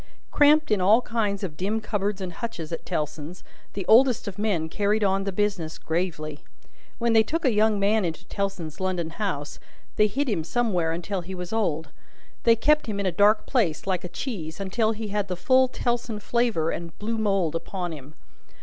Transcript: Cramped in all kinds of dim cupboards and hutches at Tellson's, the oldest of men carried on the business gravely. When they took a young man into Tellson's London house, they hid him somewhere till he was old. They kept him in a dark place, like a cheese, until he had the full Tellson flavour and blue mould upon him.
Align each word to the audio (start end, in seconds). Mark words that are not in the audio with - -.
Cramped 0.31 0.71
in 0.71 0.81
all 0.81 1.03
kinds 1.03 1.43
of 1.43 1.55
dim 1.55 1.79
cupboards 1.79 2.21
and 2.21 2.33
hutches 2.33 2.71
at 2.71 2.87
Tellson's, 2.87 3.43
the 3.73 3.85
oldest 3.85 4.27
of 4.27 4.39
men 4.39 4.67
carried 4.67 5.03
on 5.03 5.25
the 5.25 5.31
business 5.31 5.77
gravely. 5.77 6.39
When 6.97 7.13
they 7.13 7.21
took 7.21 7.45
a 7.45 7.53
young 7.53 7.79
man 7.79 8.03
into 8.03 8.25
Tellson's 8.25 8.79
London 8.79 9.11
house, 9.11 9.59
they 9.97 10.07
hid 10.07 10.27
him 10.27 10.43
somewhere 10.43 10.97
till 10.97 11.21
he 11.21 11.35
was 11.35 11.53
old. 11.53 11.89
They 12.45 12.55
kept 12.55 12.87
him 12.87 12.99
in 12.99 13.05
a 13.05 13.11
dark 13.11 13.45
place, 13.45 13.85
like 13.85 14.03
a 14.03 14.07
cheese, 14.09 14.59
until 14.59 14.93
he 14.93 15.09
had 15.09 15.27
the 15.27 15.37
full 15.37 15.67
Tellson 15.67 16.19
flavour 16.19 16.71
and 16.71 16.97
blue 16.97 17.19
mould 17.19 17.53
upon 17.55 17.91
him. 17.91 18.15